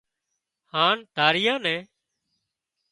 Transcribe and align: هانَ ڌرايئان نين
هانَ 0.73 0.97
ڌرايئان 1.15 1.59
نين 1.63 1.81